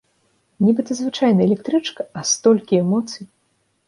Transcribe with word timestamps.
Нібыта 0.67 0.91
звычайная 0.99 1.45
электрычка, 1.49 2.05
а 2.21 2.23
столькі 2.31 2.81
эмоцый! 2.85 3.23